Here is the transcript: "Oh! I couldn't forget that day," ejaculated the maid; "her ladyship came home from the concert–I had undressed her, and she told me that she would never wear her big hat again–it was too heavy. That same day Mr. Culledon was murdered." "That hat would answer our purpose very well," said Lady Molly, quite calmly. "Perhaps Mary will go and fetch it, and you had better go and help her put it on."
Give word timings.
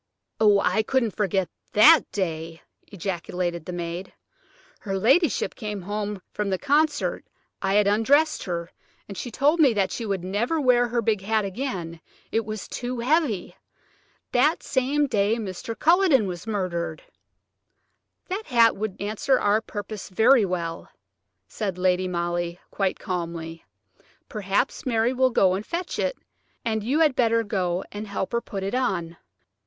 "Oh! 0.39 0.59
I 0.61 0.81
couldn't 0.81 1.15
forget 1.15 1.47
that 1.73 2.11
day," 2.11 2.63
ejaculated 2.87 3.65
the 3.65 3.71
maid; 3.71 4.11
"her 4.79 4.97
ladyship 4.97 5.53
came 5.53 5.83
home 5.83 6.23
from 6.33 6.49
the 6.49 6.57
concert–I 6.57 7.75
had 7.75 7.85
undressed 7.85 8.45
her, 8.45 8.71
and 9.07 9.15
she 9.15 9.29
told 9.29 9.59
me 9.59 9.73
that 9.73 9.91
she 9.91 10.03
would 10.03 10.23
never 10.23 10.59
wear 10.59 10.87
her 10.87 11.03
big 11.03 11.21
hat 11.21 11.45
again–it 11.45 12.43
was 12.45 12.67
too 12.67 12.97
heavy. 13.01 13.55
That 14.31 14.63
same 14.63 15.05
day 15.05 15.35
Mr. 15.35 15.77
Culledon 15.77 16.25
was 16.25 16.47
murdered." 16.47 17.03
"That 18.27 18.47
hat 18.47 18.75
would 18.75 18.99
answer 18.99 19.39
our 19.39 19.61
purpose 19.61 20.09
very 20.09 20.45
well," 20.45 20.89
said 21.47 21.77
Lady 21.77 22.07
Molly, 22.07 22.59
quite 22.71 22.97
calmly. 22.97 23.63
"Perhaps 24.27 24.83
Mary 24.83 25.13
will 25.13 25.29
go 25.29 25.53
and 25.53 25.63
fetch 25.63 25.99
it, 25.99 26.17
and 26.65 26.83
you 26.83 27.01
had 27.01 27.15
better 27.15 27.43
go 27.43 27.83
and 27.91 28.07
help 28.07 28.31
her 28.31 28.41
put 28.41 28.63
it 28.63 28.73
on." 28.73 29.17